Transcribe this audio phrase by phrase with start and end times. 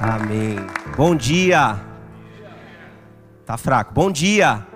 [0.00, 0.56] Amém.
[0.96, 1.78] Bom dia.
[3.44, 3.92] Tá fraco.
[3.92, 4.66] Bom dia.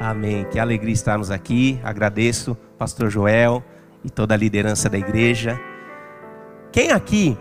[0.00, 0.44] Amém.
[0.44, 1.80] Que alegria estarmos aqui.
[1.82, 3.60] Agradeço, Pastor Joel
[4.04, 5.60] e toda a liderança da igreja.
[6.70, 7.36] Quem aqui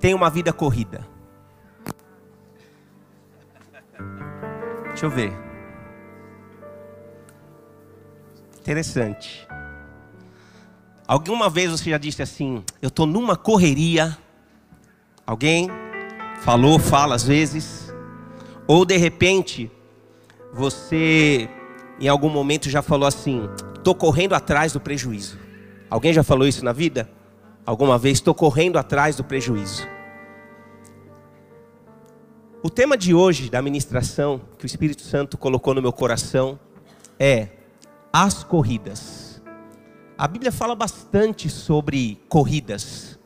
[0.00, 1.06] tem uma vida corrida?
[4.86, 5.32] Deixa eu ver.
[8.60, 9.46] Interessante.
[11.06, 14.16] Alguma vez você já disse assim: Eu estou numa correria
[15.28, 15.68] Alguém
[16.40, 17.92] falou, fala às vezes,
[18.66, 19.70] ou de repente
[20.54, 21.46] você
[22.00, 23.46] em algum momento já falou assim:
[23.76, 25.38] estou correndo atrás do prejuízo.
[25.90, 27.10] Alguém já falou isso na vida?
[27.66, 29.86] Alguma vez estou correndo atrás do prejuízo.
[32.62, 36.58] O tema de hoje da ministração que o Espírito Santo colocou no meu coração
[37.18, 37.48] é
[38.10, 39.42] as corridas.
[40.16, 43.17] A Bíblia fala bastante sobre corridas.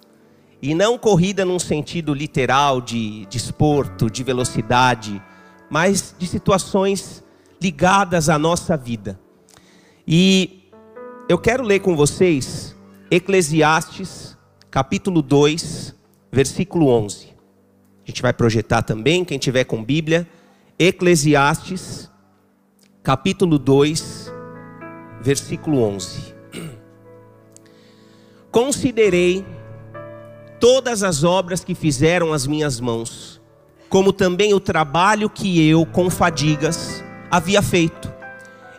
[0.63, 5.21] E não corrida num sentido literal de desporto, de, de velocidade,
[5.69, 7.25] mas de situações
[7.61, 9.19] ligadas à nossa vida.
[10.07, 10.71] E
[11.29, 12.77] eu quero ler com vocês
[13.11, 14.39] Eclesiastes,
[14.71, 15.97] capítulo 2,
[16.31, 17.29] versículo 11.
[18.05, 20.29] A gente vai projetar também, quem tiver com Bíblia,
[20.79, 22.09] Eclesiastes,
[23.03, 24.33] capítulo 2,
[25.21, 26.35] versículo 11.
[28.53, 29.45] Considerei
[30.63, 33.43] todas as obras que fizeram as minhas mãos,
[33.89, 38.09] como também o trabalho que eu, com fadigas, havia feito.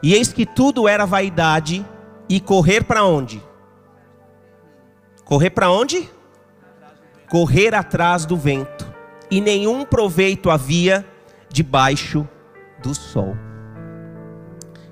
[0.01, 1.85] E eis que tudo era vaidade
[2.29, 3.43] e correr para onde?
[5.25, 6.09] Correr para onde?
[7.29, 8.89] Correr atrás do vento.
[9.29, 11.05] E nenhum proveito havia
[11.49, 12.25] debaixo
[12.81, 13.35] do sol.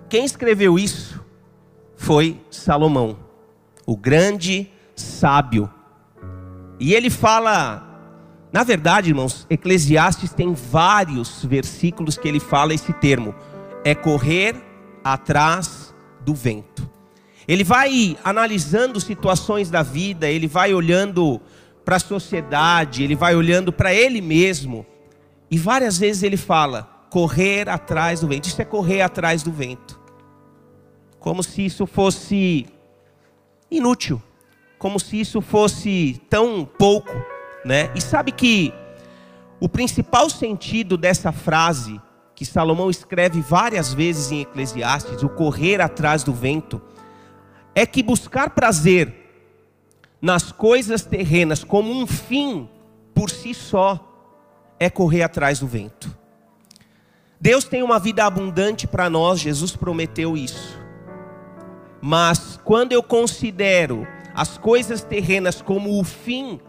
[0.09, 1.23] Quem escreveu isso
[1.95, 3.17] foi Salomão,
[3.85, 5.71] o grande sábio
[6.81, 7.87] e ele fala,
[8.51, 13.35] na verdade, irmãos, Eclesiastes tem vários versículos que ele fala esse termo:
[13.85, 14.55] é correr
[15.03, 15.93] atrás
[16.25, 16.89] do vento.
[17.47, 21.39] Ele vai analisando situações da vida, ele vai olhando
[21.85, 24.83] para a sociedade, ele vai olhando para ele mesmo,
[25.51, 28.47] e várias vezes ele fala: correr atrás do vento.
[28.47, 30.01] Isso é correr atrás do vento.
[31.19, 32.65] Como se isso fosse
[33.69, 34.19] inútil
[34.81, 37.13] como se isso fosse tão pouco,
[37.63, 37.91] né?
[37.93, 38.73] E sabe que
[39.59, 42.01] o principal sentido dessa frase
[42.33, 46.81] que Salomão escreve várias vezes em Eclesiastes, o correr atrás do vento,
[47.75, 49.13] é que buscar prazer
[50.19, 52.67] nas coisas terrenas como um fim
[53.13, 53.99] por si só
[54.79, 56.17] é correr atrás do vento.
[57.39, 60.75] Deus tem uma vida abundante para nós, Jesus prometeu isso.
[62.01, 66.59] Mas quando eu considero as coisas terrenas como o fim,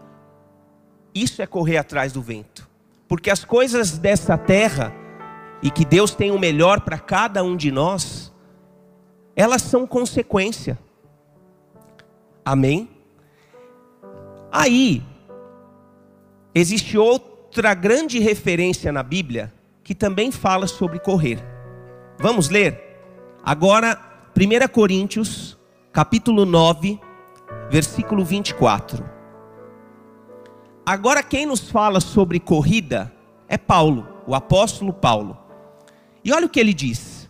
[1.13, 2.69] isso é correr atrás do vento.
[3.07, 4.93] Porque as coisas dessa terra,
[5.61, 8.33] e que Deus tem o melhor para cada um de nós,
[9.35, 10.77] elas são consequência.
[12.43, 12.89] Amém?
[14.51, 15.01] Aí,
[16.53, 19.53] existe outra grande referência na Bíblia
[19.83, 21.39] que também fala sobre correr.
[22.19, 22.81] Vamos ler?
[23.43, 23.99] Agora,
[24.35, 25.57] 1 Coríntios,
[25.91, 26.99] capítulo 9,
[27.73, 29.03] versículo 24.
[30.85, 33.11] Agora, quem nos fala sobre corrida
[33.47, 35.35] é Paulo, o apóstolo Paulo.
[36.23, 37.27] E olha o que ele diz: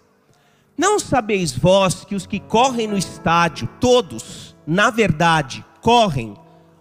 [0.77, 6.33] Não sabeis vós que os que correm no estádio, todos, na verdade, correm,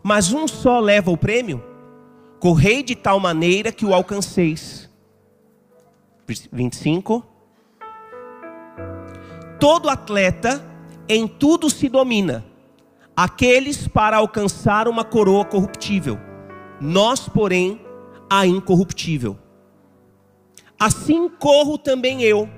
[0.03, 1.63] mas um só leva o prêmio?
[2.41, 4.91] Correi de tal maneira que o alcanceis.
[6.51, 7.25] 25.
[9.61, 10.61] Todo atleta
[11.09, 12.51] em tudo se domina
[13.17, 16.19] aqueles para alcançar uma coroa corruptível,
[16.81, 17.81] nós, porém,
[18.29, 19.39] a incorruptível.
[20.79, 22.49] Assim corro também eu,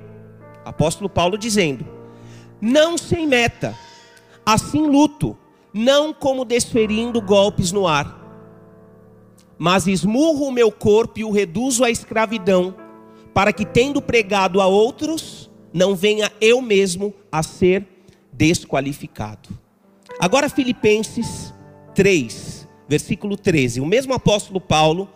[0.65, 1.87] apóstolo Paulo dizendo,
[2.61, 3.77] não sem meta,
[4.47, 5.37] assim luto,
[5.73, 8.23] não como desferindo golpes no ar,
[9.59, 12.75] mas esmurro o meu corpo e o reduzo à escravidão,
[13.35, 17.85] para que, tendo pregado a outros, não venha eu mesmo a ser
[18.33, 19.64] desqualificado.
[20.19, 21.53] Agora, Filipenses
[21.95, 23.81] 3, versículo 13.
[23.81, 25.09] O mesmo apóstolo Paulo,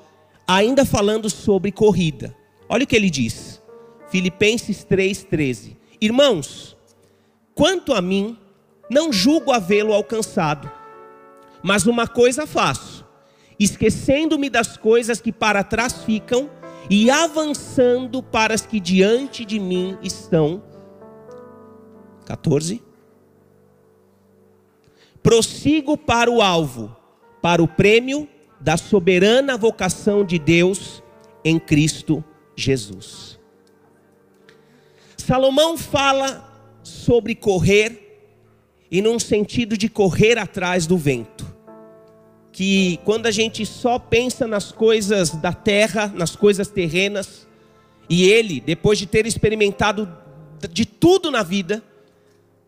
[0.47, 2.35] ainda falando sobre corrida.
[2.69, 3.63] Olha o que ele diz.
[4.11, 5.77] Filipenses 3, 13.
[6.01, 6.77] Irmãos,
[7.55, 8.37] quanto a mim,
[8.91, 10.71] não julgo havê-lo alcançado,
[11.63, 13.05] mas uma coisa faço,
[13.59, 16.49] esquecendo-me das coisas que para trás ficam
[16.89, 20.63] e avançando para as que diante de mim estão.
[22.25, 22.88] 14
[25.23, 26.95] prossigo para o alvo,
[27.43, 28.29] para o prêmio
[28.61, 31.03] da soberana vocação de Deus
[31.45, 32.25] em Cristo
[32.57, 33.39] Jesus.
[35.17, 36.45] Salomão fala
[36.83, 38.09] sobre correr
[38.91, 41.47] e num sentido de correr atrás do vento.
[42.51, 47.47] Que quando a gente só pensa nas coisas da terra, nas coisas terrenas,
[48.09, 50.09] e ele, depois de ter experimentado
[50.73, 51.83] de tudo na vida,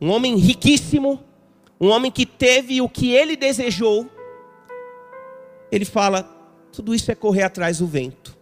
[0.01, 1.25] um homem riquíssimo,
[1.81, 4.07] um homem que teve o que ele desejou,
[5.73, 6.23] ele fala:
[6.73, 8.37] tudo isso é correr atrás do vento.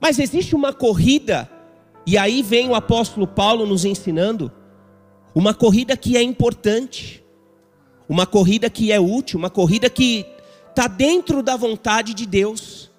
[0.00, 1.50] Mas existe uma corrida,
[2.06, 4.52] e aí vem o apóstolo Paulo nos ensinando,
[5.34, 7.24] uma corrida que é importante,
[8.08, 10.26] uma corrida que é útil, uma corrida que
[10.68, 12.90] está dentro da vontade de Deus.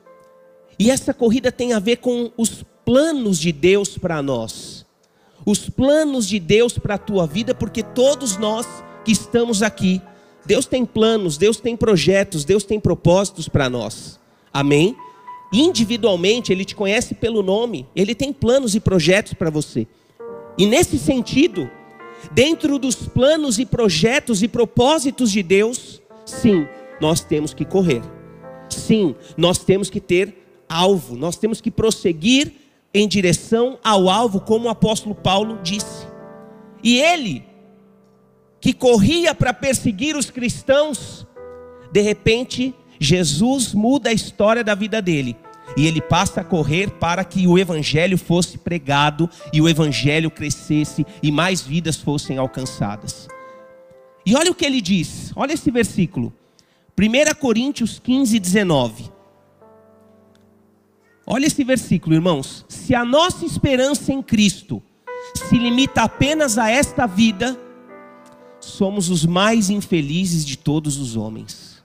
[0.77, 4.69] E essa corrida tem a ver com os planos de Deus para nós,
[5.45, 8.68] os planos de Deus para a tua vida, porque todos nós
[9.03, 10.01] que estamos aqui,
[10.45, 14.19] Deus tem planos, Deus tem projetos, Deus tem propósitos para nós.
[14.53, 14.95] Amém?
[15.51, 19.88] Individualmente, Ele te conhece pelo nome, Ele tem planos e projetos para você.
[20.57, 21.69] E nesse sentido,
[22.31, 26.68] dentro dos planos e projetos e propósitos de Deus, sim,
[27.00, 28.01] nós temos que correr.
[28.69, 30.35] Sim, nós temos que ter
[30.68, 32.53] alvo, nós temos que prosseguir
[32.94, 36.07] em direção ao alvo, como o apóstolo Paulo disse.
[36.83, 37.45] E ele
[38.62, 41.25] que corria para perseguir os cristãos,
[41.91, 45.36] de repente, Jesus muda a história da vida dele.
[45.77, 51.06] E ele passa a correr para que o evangelho fosse pregado e o evangelho crescesse
[51.21, 53.27] e mais vidas fossem alcançadas.
[54.25, 56.33] E olha o que ele diz, olha esse versículo,
[57.00, 59.19] 1 Coríntios 15, 19.
[61.31, 62.66] Olha esse versículo, irmãos.
[62.68, 64.81] Se a nossa esperança em Cristo
[65.36, 67.56] se limita apenas a esta vida,
[68.60, 71.84] somos os mais infelizes de todos os homens.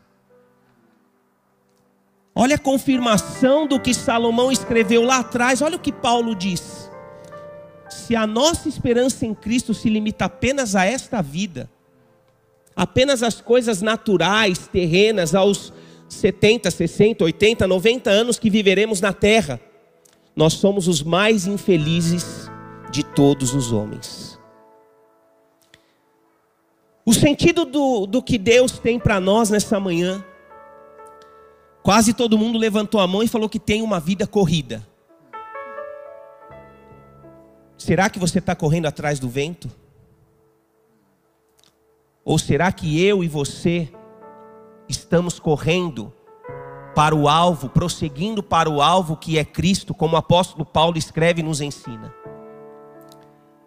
[2.35, 6.91] Olha a confirmação do que Salomão escreveu lá atrás, olha o que Paulo diz.
[7.91, 11.71] Se a nossa esperança em Cristo se limita apenas a esta vida,
[12.75, 15.71] apenas às coisas naturais, terrenas, aos
[16.09, 19.61] 70, 60, 80, 90 anos que viveremos na terra,
[20.37, 22.51] nós somos os mais infelizes
[22.91, 24.39] de todos os homens.
[27.07, 30.25] O sentido do, do que Deus tem para nós nessa manhã.
[31.83, 34.87] Quase todo mundo levantou a mão e falou que tem uma vida corrida.
[37.77, 39.71] Será que você está correndo atrás do vento?
[42.25, 43.93] Ou será que eu e você
[44.89, 46.13] estamos correndo
[46.95, 51.41] para o alvo, prosseguindo para o alvo que é Cristo, como o apóstolo Paulo escreve
[51.41, 52.15] e nos ensina?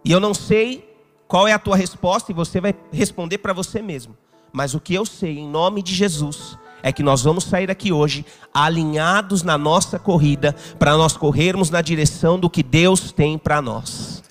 [0.03, 0.95] E eu não sei
[1.27, 4.15] qual é a tua resposta e você vai responder para você mesmo.
[4.53, 7.91] Mas o que eu sei, em nome de Jesus, é que nós vamos sair daqui
[7.91, 13.61] hoje alinhados na nossa corrida, para nós corrermos na direção do que Deus tem para
[13.61, 14.23] nós.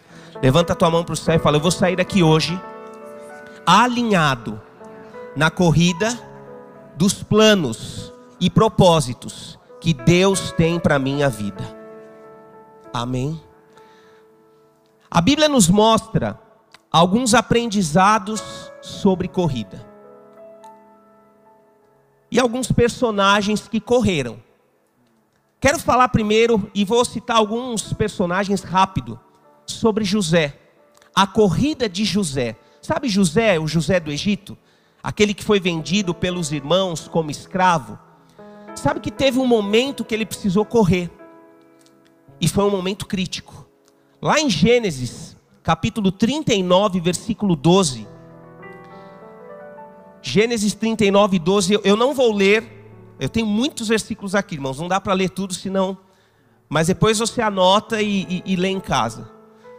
[0.42, 2.58] Levanta a tua mão para o céu e fala: Eu vou sair daqui hoje
[3.66, 4.60] alinhado
[5.36, 6.18] na corrida
[6.96, 11.62] dos planos e propósitos que Deus tem para minha vida.
[12.92, 13.40] Amém.
[15.10, 16.40] A Bíblia nos mostra
[16.90, 19.86] alguns aprendizados sobre corrida.
[22.30, 24.42] E alguns personagens que correram.
[25.60, 29.20] Quero falar primeiro e vou citar alguns personagens rápido
[29.66, 30.58] sobre José.
[31.14, 32.56] A corrida de José.
[32.82, 34.56] Sabe José, o José do Egito?
[35.06, 37.96] Aquele que foi vendido pelos irmãos como escravo.
[38.74, 41.08] Sabe que teve um momento que ele precisou correr.
[42.40, 43.68] E foi um momento crítico.
[44.20, 48.04] Lá em Gênesis, capítulo 39, versículo 12.
[50.20, 51.78] Gênesis 39, 12.
[51.84, 52.64] Eu não vou ler,
[53.20, 55.96] eu tenho muitos versículos aqui, irmãos, não dá para ler tudo, senão.
[56.68, 59.30] Mas depois você anota e, e, e lê em casa.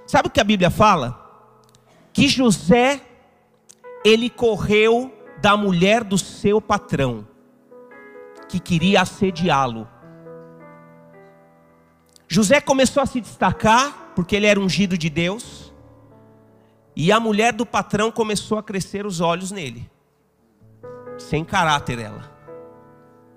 [0.06, 1.52] Sabe o que a Bíblia fala?
[2.14, 3.02] Que José,
[4.06, 7.28] ele correu da mulher do seu patrão,
[8.50, 9.88] que queria assediá-lo.
[12.28, 15.74] José começou a se destacar, porque ele era ungido de Deus.
[16.96, 19.90] E a mulher do patrão começou a crescer os olhos nele.
[21.18, 22.36] Sem caráter ela.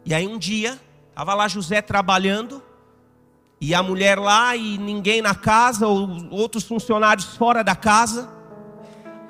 [0.05, 0.81] E aí um dia,
[1.11, 2.63] estava lá José trabalhando,
[3.61, 8.40] e a mulher lá e ninguém na casa, ou outros funcionários fora da casa.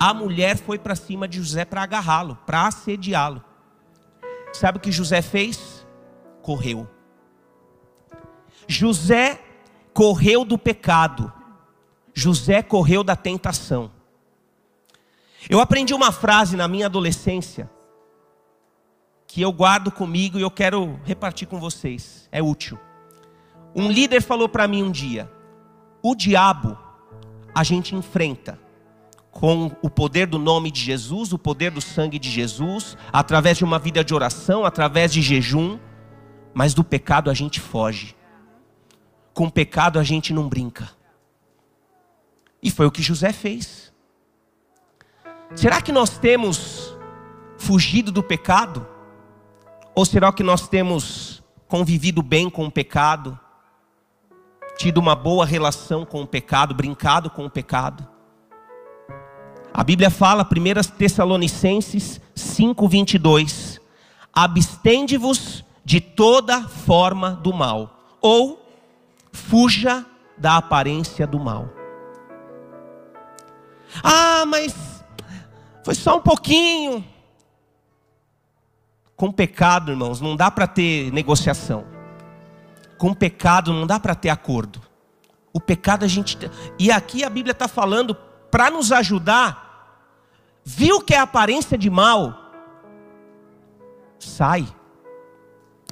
[0.01, 3.39] A mulher foi para cima de José para agarrá-lo, para assediá-lo.
[4.51, 5.85] Sabe o que José fez?
[6.41, 6.89] Correu.
[8.67, 9.39] José
[9.93, 11.31] correu do pecado.
[12.15, 13.91] José correu da tentação.
[15.47, 17.69] Eu aprendi uma frase na minha adolescência
[19.27, 22.27] que eu guardo comigo e eu quero repartir com vocês.
[22.31, 22.79] É útil.
[23.75, 25.31] Um líder falou para mim um dia:
[26.01, 26.75] o diabo
[27.53, 28.70] a gente enfrenta
[29.31, 33.63] com o poder do nome de Jesus, o poder do sangue de Jesus, através de
[33.63, 35.79] uma vida de oração, através de jejum,
[36.53, 38.15] mas do pecado a gente foge.
[39.33, 40.89] Com o pecado a gente não brinca.
[42.61, 43.91] E foi o que José fez.
[45.55, 46.95] Será que nós temos
[47.57, 48.85] fugido do pecado?
[49.95, 53.39] Ou será que nós temos convivido bem com o pecado?
[54.77, 58.10] Tido uma boa relação com o pecado, brincado com o pecado?
[59.73, 63.79] A Bíblia fala, 1 Tessalonicenses 5:22,
[64.33, 68.65] abstende-vos de toda forma do mal, ou
[69.31, 70.05] fuja
[70.37, 71.69] da aparência do mal.
[74.03, 75.03] Ah, mas
[75.83, 77.03] foi só um pouquinho.
[79.15, 81.85] Com pecado, irmãos, não dá para ter negociação.
[82.97, 84.81] Com pecado não dá para ter acordo.
[85.53, 86.37] O pecado a gente.
[86.79, 88.17] E aqui a Bíblia está falando
[88.51, 89.97] para nos ajudar,
[90.63, 92.37] viu que é aparência de mal,
[94.19, 94.67] sai,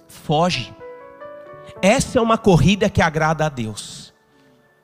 [0.08, 0.76] foge.
[1.82, 4.14] Essa é uma corrida que agrada a Deus.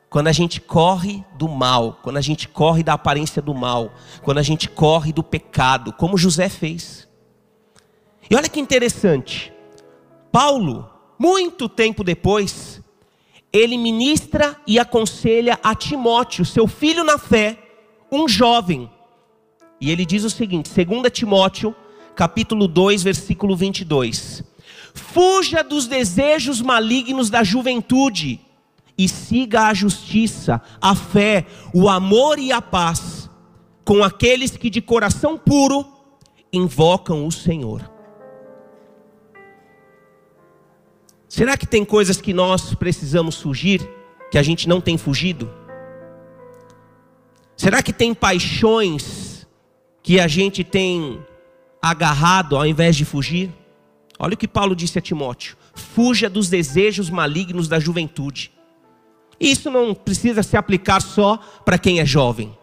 [0.10, 3.91] Quando a gente corre do mal, quando a gente corre da aparência do mal,
[4.22, 7.05] quando a gente corre do pecado, como José fez.
[8.29, 9.53] E olha que interessante,
[10.32, 10.89] Paulo,
[11.20, 12.82] muito tempo depois,
[13.51, 17.64] ele ministra e aconselha a Timóteo, seu filho na fé,
[18.12, 18.89] um jovem.
[19.79, 21.75] E ele diz o seguinte, 2 Timóteo,
[22.15, 24.43] capítulo 2, versículo 22.
[24.93, 28.39] Fuja dos desejos malignos da juventude
[28.97, 33.29] e siga a justiça, a fé, o amor e a paz
[33.83, 35.85] com aqueles que de coração puro
[36.51, 37.91] invocam o Senhor.
[41.27, 43.88] Será que tem coisas que nós precisamos fugir,
[44.31, 45.64] que a gente não tem fugido?
[47.57, 49.47] Será que tem paixões
[50.03, 51.25] que a gente tem
[51.81, 53.51] agarrado ao invés de fugir?
[54.19, 58.51] Olha o que Paulo disse a Timóteo: fuja dos desejos malignos da juventude.
[59.39, 62.55] Isso não precisa se aplicar só para quem é jovem.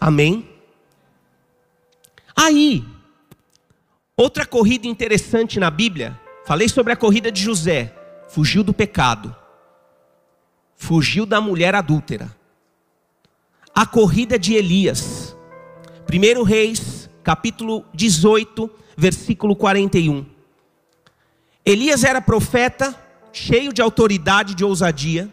[0.00, 0.48] Amém?
[2.34, 2.84] Aí,
[4.16, 7.94] outra corrida interessante na Bíblia, falei sobre a corrida de José,
[8.28, 9.36] fugiu do pecado
[10.80, 12.34] fugiu da mulher adúltera.
[13.74, 15.36] A corrida de Elias.
[16.10, 20.24] 1 Reis, capítulo 18, versículo 41.
[21.66, 22.98] Elias era profeta,
[23.30, 25.28] cheio de autoridade, de ousadia.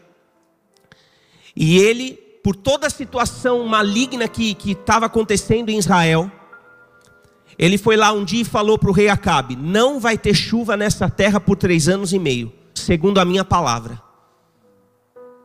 [1.56, 2.14] E ele,
[2.44, 6.30] por toda a situação maligna que estava acontecendo em Israel,
[7.58, 10.76] ele foi lá um dia e falou para o rei Acabe: Não vai ter chuva
[10.76, 14.07] nessa terra por três anos e meio, segundo a minha palavra.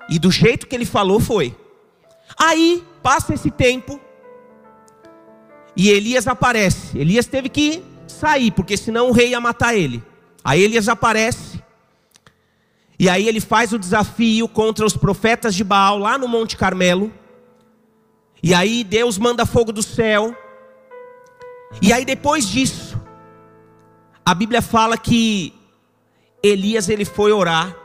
[0.08, 1.56] E do jeito que ele falou foi.
[2.38, 4.00] Aí passa esse tempo
[5.76, 6.98] e Elias aparece.
[6.98, 10.02] Elias teve que sair, porque senão o rei ia matar ele.
[10.44, 11.62] Aí Elias aparece.
[12.98, 17.12] E aí ele faz o desafio contra os profetas de Baal lá no Monte Carmelo.
[18.42, 20.36] E aí Deus manda fogo do céu.
[21.80, 23.00] E aí depois disso,
[24.24, 25.54] a Bíblia fala que
[26.42, 27.81] Elias ele foi orar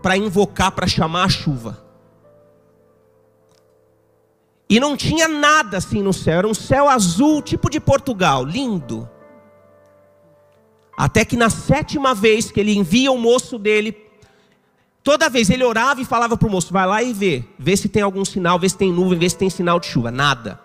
[0.00, 1.90] para invocar, para chamar a chuva.
[4.68, 9.08] E não tinha nada assim no céu, era um céu azul, tipo de Portugal, lindo.
[10.96, 13.96] Até que na sétima vez que ele envia o moço dele,
[15.02, 17.88] toda vez ele orava e falava para o moço: vai lá e vê, vê se
[17.88, 20.12] tem algum sinal, vê se tem nuvem, vê se tem sinal de chuva.
[20.12, 20.60] Nada.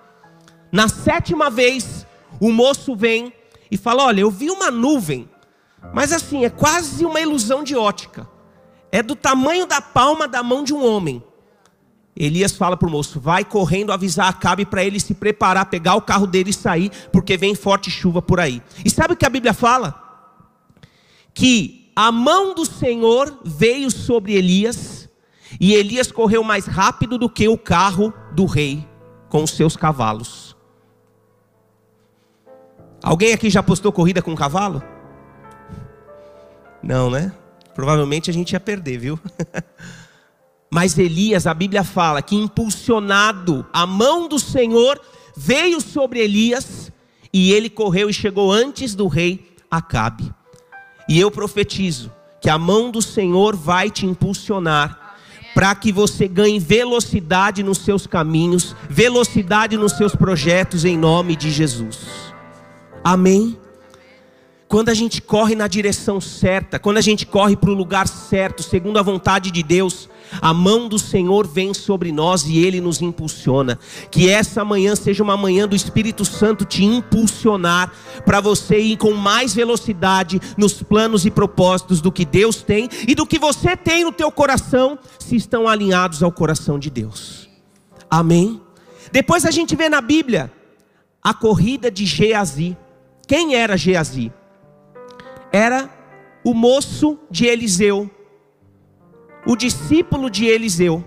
[0.71, 2.05] Na sétima vez,
[2.39, 3.33] o moço vem
[3.71, 5.27] e fala: olha, eu vi uma nuvem,
[5.93, 8.34] mas assim, é quase uma ilusão de ótica
[8.95, 11.21] é do tamanho da palma da mão de um homem.
[12.15, 16.01] Elias fala para o moço: vai correndo avisar Acabe para ele se preparar, pegar o
[16.01, 18.61] carro dele e sair, porque vem forte chuva por aí.
[18.85, 20.01] E sabe o que a Bíblia fala?
[21.33, 25.09] Que a mão do Senhor veio sobre Elias,
[25.59, 28.87] e Elias correu mais rápido do que o carro do rei
[29.27, 30.55] com os seus cavalos.
[33.03, 34.81] Alguém aqui já postou corrida com cavalo?
[36.81, 37.33] Não, né?
[37.75, 39.19] Provavelmente a gente ia perder, viu?
[40.71, 44.99] Mas Elias, a Bíblia fala que impulsionado, a mão do Senhor
[45.37, 46.91] veio sobre Elias
[47.31, 50.33] e ele correu e chegou antes do rei Acabe.
[51.07, 55.17] E eu profetizo que a mão do Senhor vai te impulsionar
[55.53, 61.51] para que você ganhe velocidade nos seus caminhos, velocidade nos seus projetos em nome de
[61.51, 62.33] Jesus.
[63.03, 63.57] Amém?
[64.67, 68.63] Quando a gente corre na direção certa, quando a gente corre para o lugar certo,
[68.63, 70.09] segundo a vontade de Deus,
[70.41, 73.77] a mão do Senhor vem sobre nós e Ele nos impulsiona.
[74.09, 77.91] Que essa manhã seja uma manhã do Espírito Santo te impulsionar
[78.25, 83.13] para você ir com mais velocidade nos planos e propósitos do que Deus tem e
[83.13, 87.47] do que você tem no teu coração, se estão alinhados ao coração de Deus.
[88.09, 88.59] Amém?
[89.11, 90.51] Depois a gente vê na Bíblia
[91.23, 92.75] a corrida de Geazi.
[93.27, 94.31] Quem era Geazi?
[95.55, 95.89] Era
[96.43, 98.11] o moço de Eliseu,
[99.47, 101.01] o discípulo de Eliseu.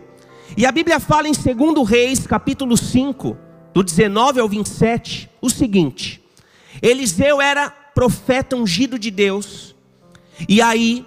[0.56, 3.36] E a Bíblia fala em 2 Reis, capítulo 5,
[3.74, 6.24] do 19 ao 27, o seguinte:
[6.80, 9.76] Eliseu era profeta ungido de Deus,
[10.48, 11.06] e aí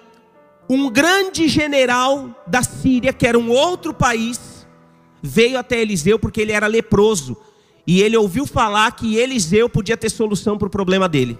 [0.70, 4.64] um grande general da Síria, que era um outro país,
[5.20, 7.36] veio até Eliseu porque ele era leproso,
[7.84, 11.36] e ele ouviu falar que Eliseu podia ter solução para o problema dele.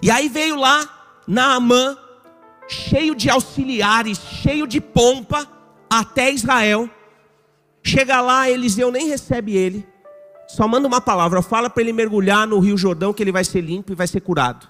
[0.00, 1.96] E aí veio lá Naamã,
[2.68, 5.46] cheio de auxiliares, cheio de pompa,
[5.90, 6.88] até Israel.
[7.82, 9.86] Chega lá, Eliseu nem recebe ele,
[10.48, 13.60] só manda uma palavra, fala para ele mergulhar no Rio Jordão que ele vai ser
[13.60, 14.68] limpo e vai ser curado.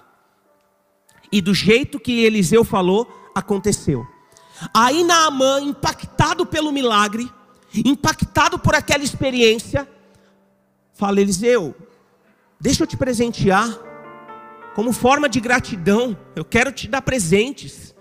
[1.31, 4.07] E do jeito que Eliseu falou, aconteceu.
[4.73, 7.29] Aí Naamã, impactado pelo milagre,
[7.73, 9.87] impactado por aquela experiência,
[10.93, 11.75] fala: Eliseu,
[12.59, 13.77] deixa eu te presentear,
[14.73, 17.93] como forma de gratidão, eu quero te dar presentes.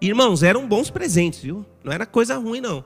[0.00, 1.66] Irmãos, eram bons presentes, viu?
[1.82, 2.84] Não era coisa ruim, não.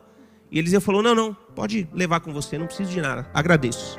[0.51, 3.99] E Eliseu falou: Não, não, pode levar com você, não preciso de nada, agradeço.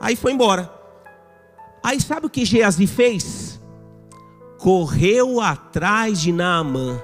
[0.00, 0.72] Aí foi embora.
[1.82, 3.60] Aí sabe o que Geazi fez?
[4.58, 7.00] Correu atrás de Naamã.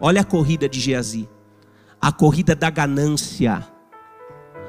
[0.00, 1.28] Olha a corrida de Geazi.
[2.00, 3.66] A corrida da ganância.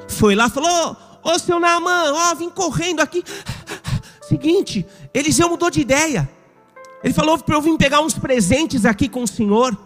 [0.08, 3.24] Foi lá, falou: Ô seu Naamã, ó, vim correndo aqui.
[4.28, 6.28] Seguinte, Eliseu mudou de ideia.
[7.04, 9.76] Ele falou para eu vir pegar uns presentes aqui com o Senhor.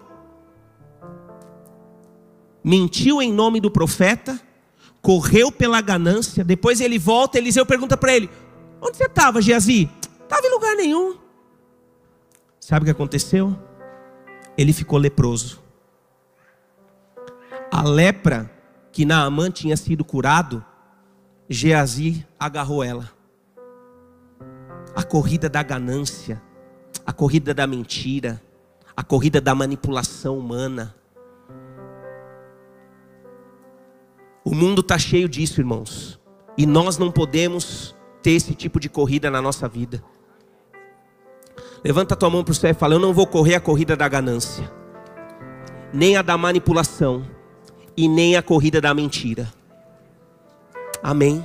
[2.62, 4.40] Mentiu em nome do profeta,
[5.02, 6.44] correu pela ganância.
[6.44, 8.30] Depois ele volta, Eliseu pergunta para ele:
[8.80, 9.90] Onde você estava, Geazi?
[10.22, 11.16] Estava em lugar nenhum.
[12.60, 13.58] Sabe o que aconteceu?
[14.56, 15.60] Ele ficou leproso.
[17.68, 18.48] A lepra
[18.92, 20.64] que Naamã tinha sido curado,
[21.48, 23.10] Geazi agarrou ela.
[24.94, 26.40] A corrida da ganância,
[27.08, 28.38] a corrida da mentira,
[28.94, 30.94] a corrida da manipulação humana.
[34.44, 36.20] O mundo está cheio disso, irmãos.
[36.54, 40.04] E nós não podemos ter esse tipo de corrida na nossa vida.
[41.82, 44.06] Levanta tua mão para o céu e fala: Eu não vou correr a corrida da
[44.06, 44.70] ganância,
[45.94, 47.26] nem a da manipulação,
[47.96, 49.50] e nem a corrida da mentira.
[51.02, 51.42] Amém.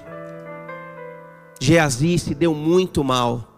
[1.57, 3.52] Geazi se deu muito mal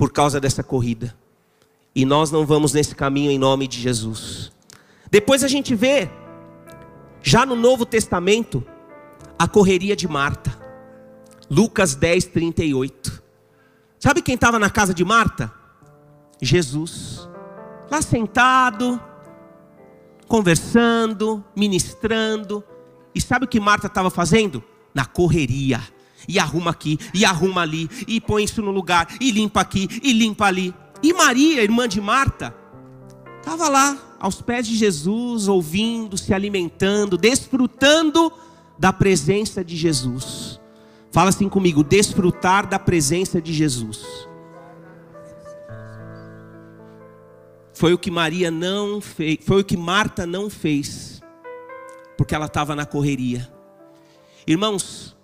[0.00, 1.14] por causa dessa corrida.
[1.94, 4.50] E nós não vamos nesse caminho em nome de Jesus.
[5.10, 6.08] Depois a gente vê,
[7.22, 8.64] já no Novo Testamento,
[9.38, 10.58] a correria de Marta.
[11.50, 13.22] Lucas 10, 38.
[13.98, 15.52] Sabe quem estava na casa de Marta?
[16.40, 17.28] Jesus.
[17.90, 18.98] Lá sentado,
[20.26, 22.64] conversando, ministrando.
[23.14, 24.64] E sabe o que Marta estava fazendo?
[24.94, 25.78] Na correria.
[26.28, 30.12] E arruma aqui, e arruma ali, e põe isso no lugar, e limpa aqui, e
[30.12, 30.74] limpa ali.
[31.02, 32.54] E Maria, irmã de Marta,
[33.38, 38.32] estava lá, aos pés de Jesus, ouvindo, se alimentando, desfrutando
[38.78, 40.60] da presença de Jesus.
[41.10, 44.28] Fala assim comigo: desfrutar da presença de Jesus.
[47.72, 51.22] Foi o que Maria não fez, foi o que Marta não fez,
[52.16, 53.50] porque ela estava na correria.
[54.46, 55.16] Irmãos,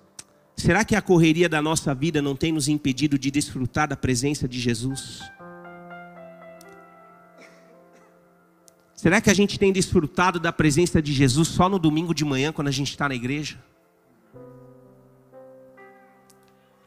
[0.56, 4.48] será que a correria da nossa vida não tem nos impedido de desfrutar da presença
[4.48, 5.22] de Jesus?
[8.94, 12.50] Será que a gente tem desfrutado da presença de Jesus só no domingo de manhã,
[12.50, 13.62] quando a gente está na igreja?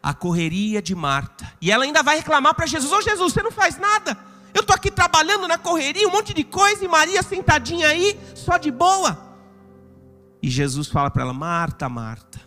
[0.02, 1.50] A correria de Marta.
[1.62, 4.18] E ela ainda vai reclamar para Jesus: Ô oh, Jesus, você não faz nada.
[4.54, 8.58] Eu estou aqui trabalhando na correria, um monte de coisa, e Maria sentadinha aí, só
[8.58, 9.38] de boa.
[10.42, 12.42] E Jesus fala para ela: Marta, Marta,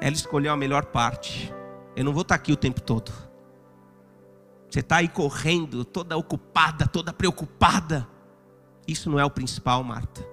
[0.00, 1.52] ela escolheu a melhor parte.
[1.96, 3.12] Eu não vou estar aqui o tempo todo.
[4.70, 8.08] Você está aí correndo, toda ocupada, toda preocupada.
[8.86, 10.26] Isso não é o principal, Marta.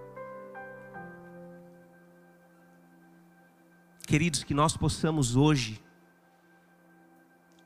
[4.06, 5.82] Queridos, que nós possamos hoje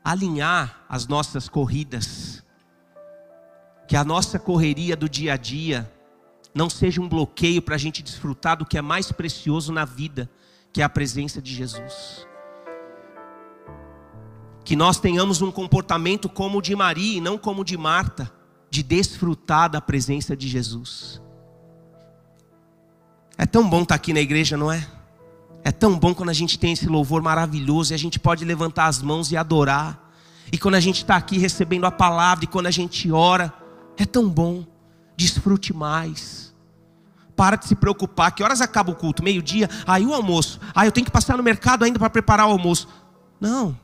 [0.02, 2.42] alinhar as nossas corridas
[3.90, 5.92] que a nossa correria do dia a dia
[6.54, 10.30] não seja um bloqueio para a gente desfrutar do que é mais precioso na vida,
[10.72, 12.26] que é a presença de Jesus.
[14.70, 18.30] que nós tenhamos um comportamento como o de Maria e não como o de Marta,
[18.70, 21.20] de desfrutar da presença de Jesus.
[23.36, 24.86] É tão bom estar aqui na igreja, não é?
[25.64, 28.86] É tão bom quando a gente tem esse louvor maravilhoso e a gente pode levantar
[28.86, 30.12] as mãos e adorar.
[30.52, 33.52] E quando a gente está aqui recebendo a palavra e quando a gente ora,
[33.96, 34.64] é tão bom.
[35.16, 36.49] Desfrute mais.
[37.40, 38.32] Para de se preocupar.
[38.32, 39.24] Que horas acaba o culto?
[39.24, 39.66] Meio-dia?
[39.86, 40.60] Aí o almoço.
[40.74, 42.86] Ah, eu tenho que passar no mercado ainda para preparar o almoço.
[43.40, 43.74] Não.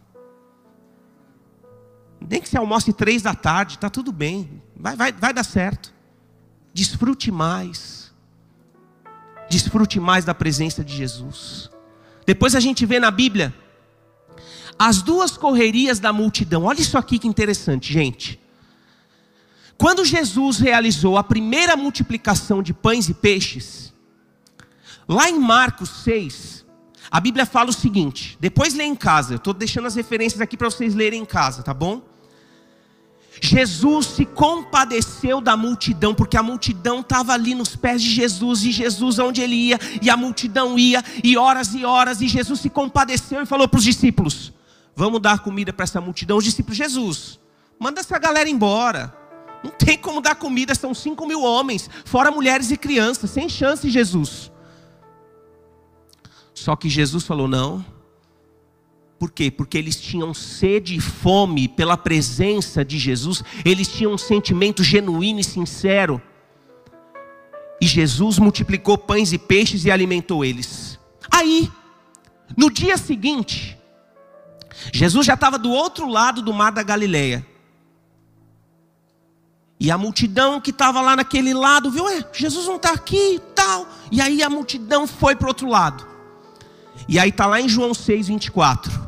[2.20, 4.62] Nem que se almoce três da tarde, está tudo bem.
[4.76, 5.90] Vai, vai, vai dar certo.
[6.74, 8.12] Desfrute mais.
[9.48, 11.70] Desfrute mais da presença de Jesus.
[12.26, 13.54] Depois a gente vê na Bíblia
[14.78, 16.64] as duas correrias da multidão.
[16.64, 18.38] Olha isso aqui que interessante, gente.
[19.78, 23.92] Quando Jesus realizou a primeira multiplicação de pães e peixes,
[25.08, 26.64] lá em Marcos 6,
[27.10, 30.56] a Bíblia fala o seguinte: depois lê em casa, eu estou deixando as referências aqui
[30.56, 32.02] para vocês lerem em casa, tá bom?
[33.40, 38.72] Jesus se compadeceu da multidão, porque a multidão estava ali nos pés de Jesus, e
[38.72, 42.70] Jesus, onde ele ia, e a multidão ia, e horas e horas, e Jesus se
[42.70, 44.54] compadeceu e falou para os discípulos:
[44.94, 46.38] Vamos dar comida para essa multidão.
[46.38, 47.38] Os discípulos, Jesus,
[47.78, 49.25] manda essa galera embora.
[49.66, 53.90] Não tem como dar comida, são cinco mil homens, fora mulheres e crianças, sem chance,
[53.90, 54.50] Jesus.
[56.55, 57.85] Só que Jesus falou: Não
[59.18, 59.50] por quê?
[59.50, 65.40] Porque eles tinham sede e fome pela presença de Jesus, eles tinham um sentimento genuíno
[65.40, 66.20] e sincero.
[67.81, 70.98] E Jesus multiplicou pães e peixes e alimentou eles.
[71.31, 71.70] Aí,
[72.57, 73.76] no dia seguinte,
[74.92, 77.46] Jesus já estava do outro lado do mar da Galileia.
[79.78, 83.38] E a multidão que estava lá naquele lado viu, é, Jesus não está aqui e
[83.54, 83.86] tal.
[84.10, 86.06] E aí a multidão foi para o outro lado.
[87.08, 89.06] E aí está lá em João 6, 24.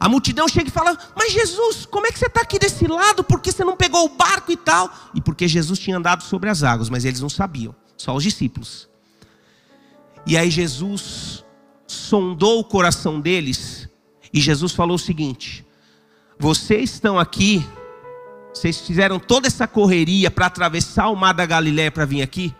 [0.00, 3.24] A multidão chega e fala: Mas Jesus, como é que você está aqui desse lado?
[3.24, 4.92] Por que você não pegou o barco e tal?
[5.14, 8.88] E porque Jesus tinha andado sobre as águas, mas eles não sabiam, só os discípulos.
[10.26, 11.44] E aí Jesus
[11.86, 13.88] sondou o coração deles,
[14.32, 15.66] e Jesus falou o seguinte:
[16.38, 17.66] Vocês estão aqui,
[18.52, 22.54] vocês fizeram toda essa correria para atravessar o mar da Galiléia para vir aqui,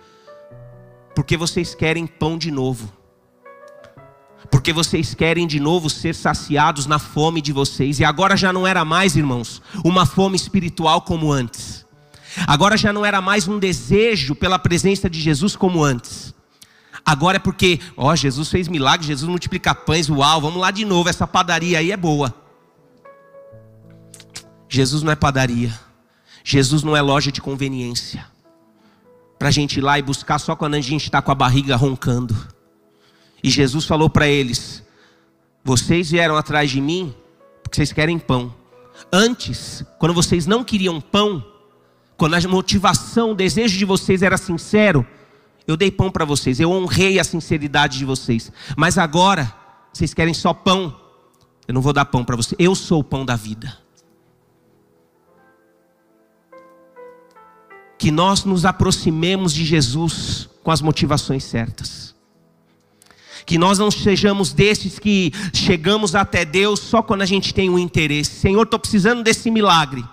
[1.15, 2.93] porque vocês querem pão de novo.
[4.51, 8.67] Porque vocês querem de novo ser saciados na fome de vocês, e agora já não
[8.67, 11.85] era mais, irmãos, uma fome espiritual como antes,
[12.47, 16.33] agora já não era mais um desejo pela presença de Jesus como antes,
[17.05, 21.09] agora é porque, ó, Jesus fez milagre, Jesus multiplica pães, uau, vamos lá de novo,
[21.09, 22.48] essa padaria aí é boa.
[24.69, 25.73] Jesus não é padaria,
[26.45, 28.27] Jesus não é loja de conveniência,
[29.39, 31.77] para a gente ir lá e buscar só quando a gente está com a barriga
[31.77, 32.37] roncando.
[33.43, 34.83] E Jesus falou para eles:
[35.65, 37.15] Vocês vieram atrás de mim
[37.63, 38.55] porque vocês querem pão.
[39.13, 41.45] Antes, quando vocês não queriam pão,
[42.17, 45.07] quando a motivação, o desejo de vocês era sincero,
[45.67, 48.51] eu dei pão para vocês, eu honrei a sinceridade de vocês.
[48.77, 49.55] Mas agora,
[49.93, 50.99] vocês querem só pão,
[51.67, 53.79] eu não vou dar pão para vocês, eu sou o pão da vida.
[57.99, 62.09] Que nós nos aproximemos de Jesus com as motivações certas
[63.49, 67.79] que nós não sejamos desses que chegamos até Deus só quando a gente tem um
[67.79, 68.33] interesse.
[68.33, 70.05] Senhor, estou precisando desse milagre.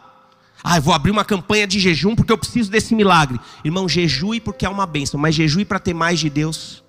[0.64, 3.38] Ah, eu vou abrir uma campanha de jejum porque eu preciso desse milagre.
[3.64, 6.82] Irmão, jejue porque é uma bênção, mas jejue para ter mais de Deus.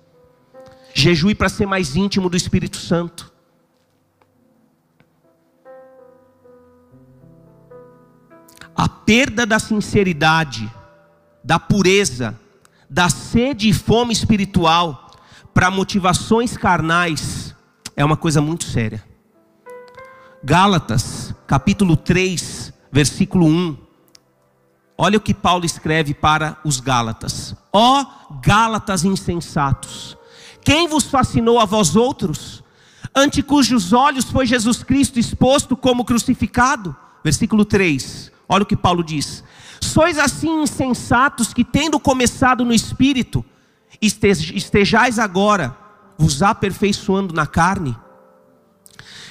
[0.93, 3.29] Jejue para ser mais íntimo do Espírito Santo.
[8.73, 10.71] A perda da sinceridade,
[11.47, 12.37] da pureza,
[12.89, 15.11] da sede e fome espiritual
[15.53, 17.55] para motivações carnais
[17.95, 19.01] é uma coisa muito séria.
[20.43, 23.77] Gálatas, capítulo 3, versículo 1.
[24.97, 28.05] Olha o que Paulo escreve para os Gálatas: Ó
[28.43, 30.17] Gálatas insensatos,
[30.65, 32.61] quem vos fascinou a vós outros,
[33.15, 36.93] ante cujos olhos foi Jesus Cristo exposto como crucificado?
[37.23, 38.33] Versículo 3.
[38.49, 39.45] Olha o que Paulo diz:
[39.81, 43.45] Sois assim insensatos que, tendo começado no espírito,
[44.01, 45.75] estejais agora
[46.17, 47.95] vos aperfeiçoando na carne?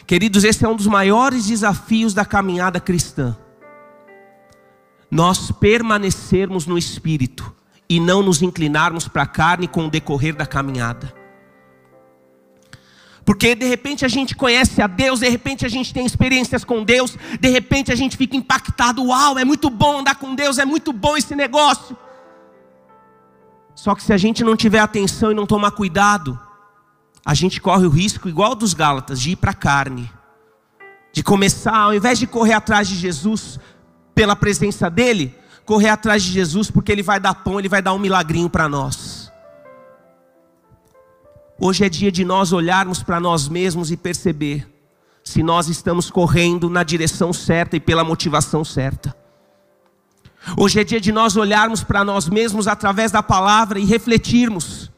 [0.07, 3.37] Queridos, esse é um dos maiores desafios da caminhada cristã.
[5.11, 7.55] Nós permanecermos no espírito
[7.89, 11.13] e não nos inclinarmos para a carne com o decorrer da caminhada.
[13.25, 16.85] Porque de repente a gente conhece a Deus, de repente a gente tem experiências com
[16.85, 18.66] Deus, de repente a gente fica impactado,
[18.99, 21.97] uau, é muito bom andar com Deus, é muito bom esse negócio.
[23.75, 26.39] Só que se a gente não tiver atenção e não tomar cuidado,
[27.25, 30.11] a gente corre o risco, igual dos Gálatas, de ir para a carne,
[31.13, 33.59] De começar, ao invés de correr atrás de Jesus
[34.15, 35.35] pela presença dEle,
[35.65, 38.69] correr atrás de Jesus porque Ele vai dar pão, Ele vai dar um milagrinho para
[38.69, 39.33] nós.
[41.59, 44.76] Hoje é dia de nós olharmos para nós mesmos e perceber
[45.27, 49.15] se nós estamos correndo na direção certa e pela motivação certa.
[50.57, 54.89] Hoje é dia de nós olharmos para nós mesmos através da palavra e refletirmos.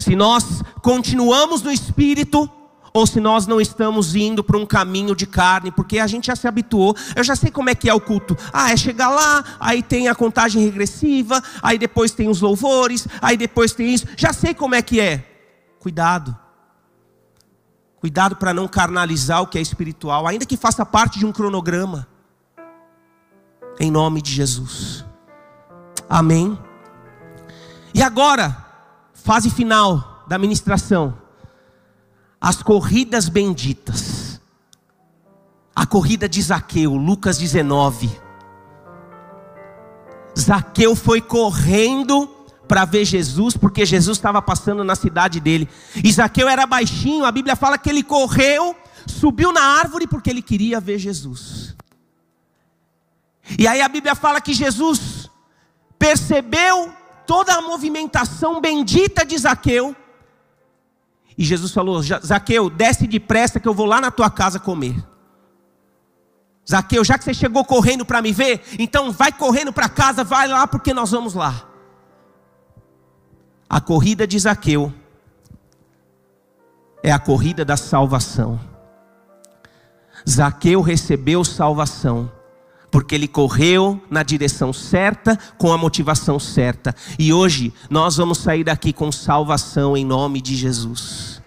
[0.00, 2.50] Se nós continuamos no espírito
[2.94, 6.34] ou se nós não estamos indo para um caminho de carne, porque a gente já
[6.34, 6.96] se habituou.
[7.14, 8.34] Eu já sei como é que é o culto.
[8.50, 13.36] Ah, é chegar lá, aí tem a contagem regressiva, aí depois tem os louvores, aí
[13.36, 14.06] depois tem isso.
[14.16, 15.22] Já sei como é que é.
[15.78, 16.47] Cuidado.
[18.00, 22.06] Cuidado para não carnalizar o que é espiritual, ainda que faça parte de um cronograma
[23.80, 25.04] em nome de Jesus.
[26.08, 26.58] Amém.
[27.94, 28.56] E agora,
[29.12, 31.16] fase final da ministração.
[32.40, 34.40] As corridas benditas.
[35.74, 38.10] A corrida de Zaqueu, Lucas 19.
[40.38, 42.28] Zaqueu foi correndo
[42.68, 45.68] para ver Jesus, porque Jesus estava passando na cidade dele.
[46.06, 48.76] Zaqueu era baixinho, a Bíblia fala que ele correu,
[49.06, 51.74] subiu na árvore porque ele queria ver Jesus.
[53.58, 55.30] E aí a Bíblia fala que Jesus
[55.98, 56.92] percebeu
[57.26, 59.96] toda a movimentação bendita de Zaqueu.
[61.36, 64.96] E Jesus falou: Zaqueu, desce depressa que eu vou lá na tua casa comer.
[66.68, 70.46] Zaqueu, já que você chegou correndo para me ver, então vai correndo para casa, vai
[70.46, 71.67] lá porque nós vamos lá.
[73.68, 74.92] A corrida de Zaqueu
[77.02, 78.58] é a corrida da salvação.
[80.28, 82.30] Zaqueu recebeu salvação
[82.90, 86.94] porque ele correu na direção certa, com a motivação certa.
[87.18, 91.42] E hoje nós vamos sair daqui com salvação em nome de Jesus.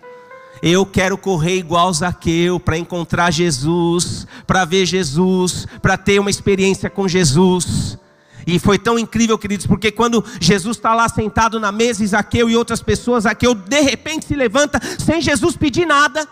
[0.61, 6.89] Eu quero correr igual Zaqueu para encontrar Jesus, para ver Jesus, para ter uma experiência
[6.89, 7.97] com Jesus.
[8.45, 12.55] E foi tão incrível, queridos, porque quando Jesus está lá sentado na mesa, Zaqueu e
[12.55, 16.27] outras pessoas, Zaqueu de repente se levanta, sem Jesus pedir nada.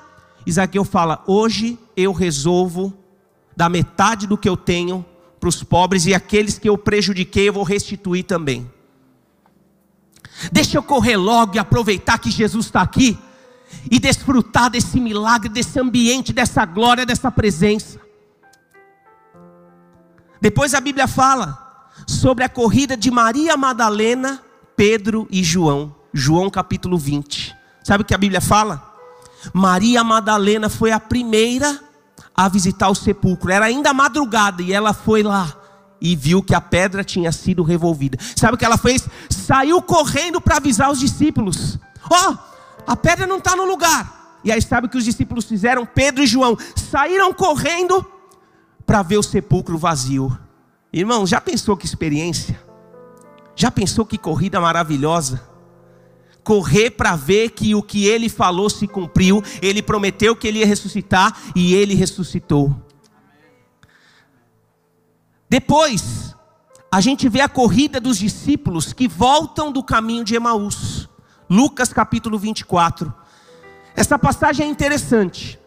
[0.50, 2.94] Zaqueu fala: Hoje eu resolvo
[3.56, 5.06] da metade do que eu tenho
[5.40, 8.70] para os pobres e aqueles que eu prejudiquei eu vou restituir também.
[10.52, 13.18] Deixa eu correr logo e aproveitar que Jesus está aqui
[13.92, 18.00] e desfrutar desse milagre, desse ambiente, dessa glória, dessa presença.
[20.42, 21.69] Depois a Bíblia fala
[22.10, 24.42] sobre a corrida de Maria Madalena,
[24.76, 25.96] Pedro e João.
[26.12, 27.56] João capítulo 20.
[27.84, 28.84] Sabe o que a Bíblia fala?
[29.54, 31.80] Maria Madalena foi a primeira
[32.36, 33.52] a visitar o sepulcro.
[33.52, 35.56] Era ainda madrugada e ela foi lá
[36.02, 38.18] e viu que a pedra tinha sido revolvida.
[38.36, 39.08] Sabe o que ela fez?
[39.30, 41.78] Saiu correndo para avisar os discípulos:
[42.10, 42.38] Ó, oh,
[42.88, 44.40] a pedra não está no lugar.
[44.44, 45.86] E aí sabe o que os discípulos fizeram?
[45.86, 48.04] Pedro e João saíram correndo
[48.84, 50.36] para ver o sepulcro vazio.
[50.92, 52.60] Irmão, já pensou que experiência?
[53.56, 55.50] Já pensou que corrida maravilhosa?
[56.50, 59.44] correr para ver que o que ele falou se cumpriu.
[59.62, 62.76] Ele prometeu que ele ia ressuscitar e ele ressuscitou.
[65.48, 66.36] Depois,
[66.92, 71.08] a gente vê a corrida dos discípulos que voltam do caminho de Emaús.
[71.48, 73.14] Lucas capítulo 24.
[73.96, 75.60] Essa passagem é interessante.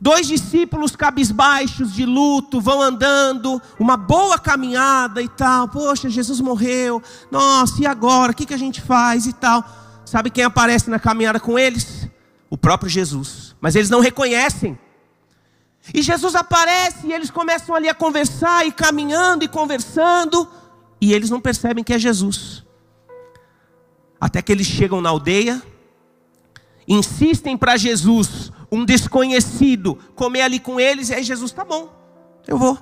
[0.00, 5.68] Dois discípulos cabisbaixos de luto vão andando, uma boa caminhada e tal.
[5.68, 7.02] Poxa, Jesus morreu.
[7.30, 8.32] Nossa, e agora?
[8.32, 9.64] O que, que a gente faz e tal?
[10.04, 12.08] Sabe quem aparece na caminhada com eles?
[12.50, 13.54] O próprio Jesus.
[13.60, 14.78] Mas eles não reconhecem.
[15.92, 20.48] E Jesus aparece e eles começam ali a conversar e caminhando e conversando.
[21.00, 22.64] E eles não percebem que é Jesus.
[24.20, 25.60] Até que eles chegam na aldeia,
[26.86, 31.10] insistem para Jesus, um desconhecido, comer ali com eles.
[31.10, 31.92] E aí Jesus, tá bom,
[32.48, 32.78] eu vou.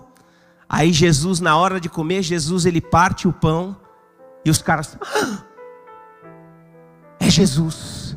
[0.68, 3.76] Aí Jesus, na hora de comer, Jesus ele parte o pão.
[4.44, 5.44] E os caras, ah,
[7.18, 8.16] é Jesus.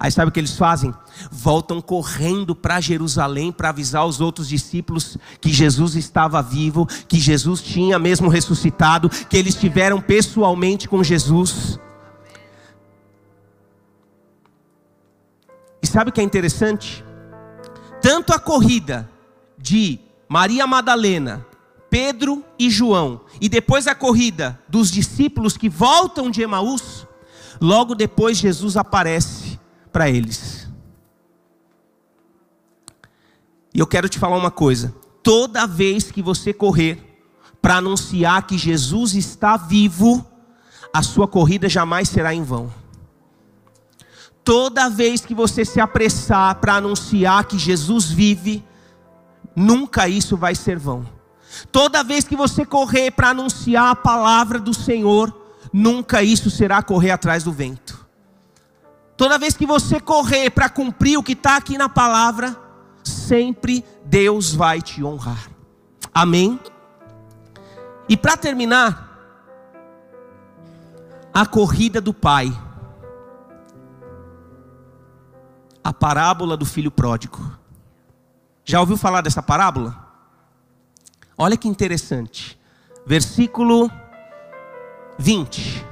[0.00, 0.94] Aí sabe o que eles fazem?
[1.30, 7.60] Voltam correndo para Jerusalém para avisar os outros discípulos que Jesus estava vivo, que Jesus
[7.60, 11.78] tinha mesmo ressuscitado, que eles estiveram pessoalmente com Jesus.
[15.88, 17.04] Sabe o que é interessante?
[18.00, 19.08] Tanto a corrida
[19.56, 19.98] de
[20.28, 21.44] Maria Madalena,
[21.90, 27.08] Pedro e João, e depois a corrida dos discípulos que voltam de Emaús,
[27.60, 29.58] Logo depois, Jesus aparece
[29.92, 30.68] para eles.
[33.74, 37.04] E eu quero te falar uma coisa: toda vez que você correr
[37.60, 40.24] para anunciar que Jesus está vivo,
[40.94, 42.72] a sua corrida jamais será em vão.
[44.48, 48.64] Toda vez que você se apressar para anunciar que Jesus vive,
[49.54, 51.06] nunca isso vai ser vão.
[51.70, 55.38] Toda vez que você correr para anunciar a palavra do Senhor,
[55.70, 58.08] nunca isso será correr atrás do vento.
[59.18, 62.56] Toda vez que você correr para cumprir o que está aqui na palavra,
[63.04, 65.46] sempre Deus vai te honrar.
[66.14, 66.58] Amém?
[68.08, 69.20] E para terminar,
[71.34, 72.50] a corrida do pai.
[75.88, 77.50] A parábola do filho pródigo.
[78.62, 79.96] Já ouviu falar dessa parábola?
[81.34, 82.60] Olha que interessante.
[83.06, 83.90] Versículo
[85.18, 85.86] 20.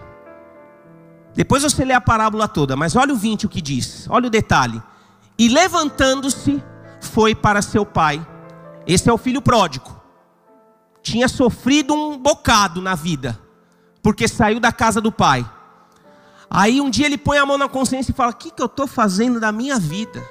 [1.34, 4.06] Depois você lê a parábola toda, mas olha o 20 o que diz.
[4.10, 4.82] Olha o detalhe.
[5.38, 6.62] E levantando-se,
[7.00, 8.20] foi para seu pai.
[8.86, 9.98] Esse é o filho pródigo.
[11.02, 13.40] Tinha sofrido um bocado na vida,
[14.02, 15.50] porque saiu da casa do pai.
[16.50, 18.66] Aí um dia ele põe a mão na consciência e fala: O que, que eu
[18.66, 20.24] estou fazendo da minha vida?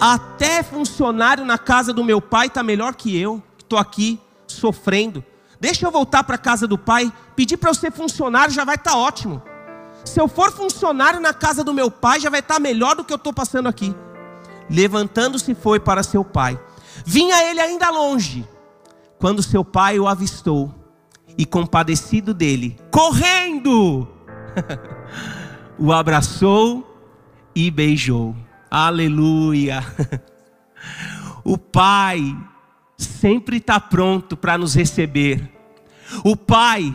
[0.00, 5.24] Até funcionário na casa do meu pai está melhor que eu, que estou aqui sofrendo.
[5.60, 8.74] Deixa eu voltar para a casa do pai, pedir para eu ser funcionário já vai
[8.74, 9.42] estar tá ótimo.
[10.04, 13.04] Se eu for funcionário na casa do meu pai, já vai estar tá melhor do
[13.04, 13.94] que eu estou passando aqui.
[14.68, 16.58] Levantando-se foi para seu pai.
[17.04, 18.46] Vinha ele ainda longe,
[19.18, 20.74] quando seu pai o avistou
[21.38, 24.08] e compadecido dele, correndo,
[25.78, 26.88] o abraçou
[27.54, 28.34] e beijou.
[28.70, 29.84] Aleluia.
[31.44, 32.36] O pai
[32.96, 35.50] sempre está pronto para nos receber.
[36.24, 36.92] O Pai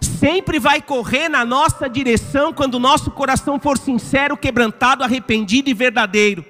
[0.00, 5.74] sempre vai correr na nossa direção quando o nosso coração for sincero, quebrantado, arrependido e
[5.74, 6.44] verdadeiro.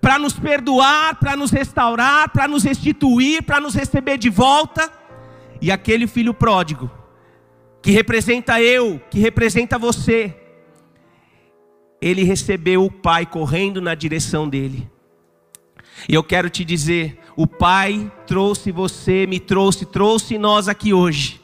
[0.00, 4.90] Para nos perdoar, para nos restaurar, para nos restituir, para nos receber de volta.
[5.60, 6.90] E aquele filho pródigo,
[7.88, 10.36] que representa eu, que representa você,
[12.02, 14.86] ele recebeu o Pai correndo na direção dele.
[16.06, 21.40] E eu quero te dizer: o Pai trouxe você, me trouxe, trouxe nós aqui hoje,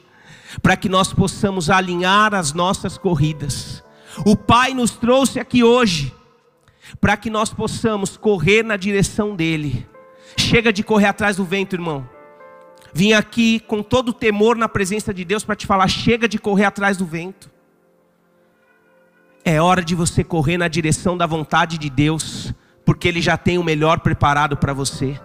[0.61, 3.83] para que nós possamos alinhar as nossas corridas.
[4.23, 6.13] O Pai nos trouxe aqui hoje,
[7.01, 9.83] para que nós possamos correr na direção dEle.
[10.37, 12.07] Chega de correr atrás do vento, irmão.
[12.97, 16.39] Vim aqui com todo o temor na presença de Deus para te falar: chega de
[16.39, 17.51] correr atrás do vento.
[19.43, 22.53] É hora de você correr na direção da vontade de Deus,
[22.85, 25.19] porque Ele já tem o melhor preparado para você.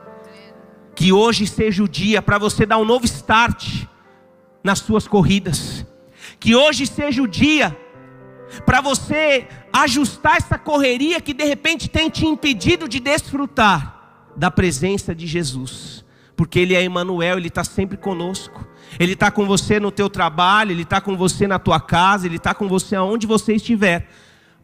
[0.97, 3.85] Que hoje seja o dia para você dar um novo start
[4.65, 5.87] nas suas corridas.
[6.41, 7.79] Que hoje seja o dia
[8.67, 15.15] para você ajustar essa correria que de repente tem te impedido de desfrutar da presença
[15.15, 16.00] de Jesus.
[16.41, 18.67] Porque Ele é Emmanuel, Ele está sempre conosco.
[18.99, 22.37] Ele está com você no teu trabalho, Ele está com você na tua casa, Ele
[22.37, 24.09] está com você aonde você estiver.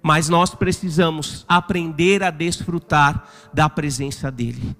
[0.03, 4.75] Mas nós precisamos aprender a desfrutar da presença dEle.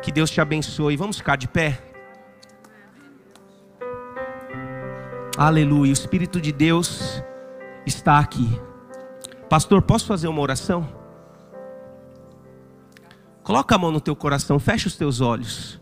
[0.00, 0.96] Que Deus te abençoe.
[0.96, 1.82] Vamos ficar de pé?
[5.36, 5.90] Aleluia.
[5.90, 7.20] O Espírito de Deus
[7.84, 8.48] está aqui.
[9.48, 10.99] Pastor, posso fazer uma oração?
[13.50, 15.80] Coloca a mão no teu coração, fecha os teus olhos.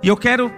[0.00, 0.52] E eu quero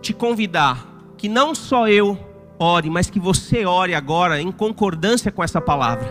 [0.00, 0.86] te convidar
[1.18, 2.16] que não só eu
[2.56, 6.08] ore, mas que você ore agora em concordância com essa palavra.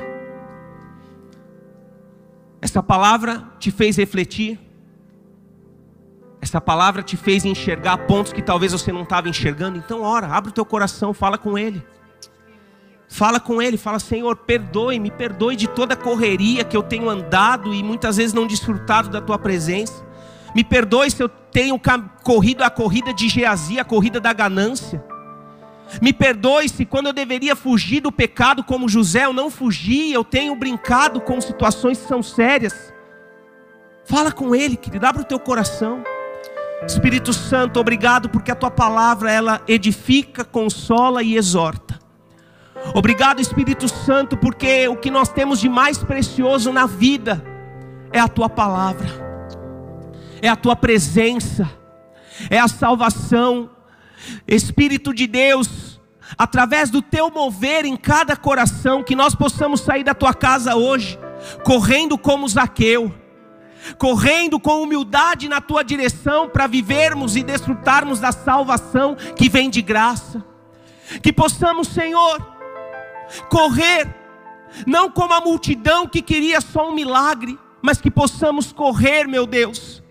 [2.62, 4.60] Essa palavra te fez refletir.
[6.42, 9.78] Essa palavra te fez enxergar pontos que talvez você não estava enxergando.
[9.78, 11.82] Então, ora, abre o teu coração, fala com Ele.
[13.12, 17.10] Fala com Ele, fala: Senhor, perdoe, me perdoe de toda a correria que eu tenho
[17.10, 20.08] andado e muitas vezes não desfrutado da Tua presença.
[20.56, 21.80] Me perdoe se eu tenho
[22.24, 25.04] corrido a corrida de Geazi, a corrida da ganância.
[26.00, 30.24] Me perdoe se quando eu deveria fugir do pecado como José, eu não fugi, eu
[30.24, 32.94] tenho brincado com situações que são sérias.
[34.06, 36.04] Fala com ele, querido, abre o teu coração.
[36.86, 41.89] Espírito Santo, obrigado porque a tua palavra ela edifica, consola e exorta.
[42.94, 47.44] Obrigado, Espírito Santo, porque o que nós temos de mais precioso na vida
[48.12, 49.08] é a tua palavra,
[50.42, 51.70] é a tua presença,
[52.50, 53.70] é a salvação,
[54.48, 56.00] Espírito de Deus,
[56.38, 61.20] através do teu mover em cada coração, que nós possamos sair da tua casa hoje,
[61.64, 63.14] correndo como Zaqueu,
[63.98, 69.82] correndo com humildade na tua direção para vivermos e desfrutarmos da salvação que vem de
[69.82, 70.44] graça.
[71.24, 72.59] Que possamos, Senhor,
[73.50, 74.08] correr,
[74.86, 80.04] não como a multidão que queria só um milagre, mas que possamos correr, meu Deus.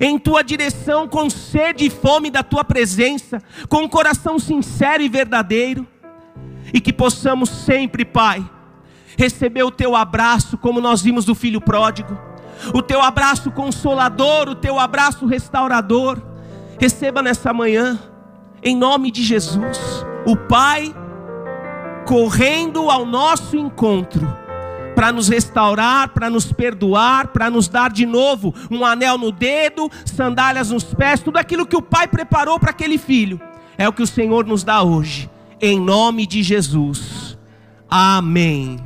[0.00, 5.08] Em tua direção com sede e fome da tua presença, com um coração sincero e
[5.08, 5.86] verdadeiro,
[6.72, 8.48] e que possamos sempre, Pai,
[9.18, 12.18] receber o teu abraço, como nós vimos do filho pródigo,
[12.72, 16.20] o teu abraço consolador, o teu abraço restaurador.
[16.78, 17.98] Receba nessa manhã,
[18.62, 19.78] em nome de Jesus,
[20.26, 20.94] o Pai
[22.06, 24.26] correndo ao nosso encontro
[24.94, 29.90] para nos restaurar, para nos perdoar, para nos dar de novo um anel no dedo,
[30.06, 33.38] sandálias nos pés, tudo aquilo que o Pai preparou para aquele filho,
[33.76, 35.28] é o que o Senhor nos dá hoje,
[35.60, 37.36] em nome de Jesus.
[37.90, 38.78] Amém.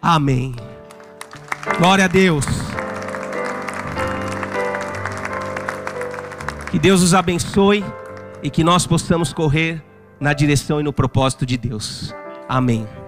[0.00, 0.54] Amém.
[1.78, 2.44] Glória a Deus.
[6.70, 7.84] Que Deus os abençoe
[8.40, 9.82] e que nós possamos correr
[10.20, 12.14] na direção e no propósito de Deus.
[12.50, 12.99] Amém.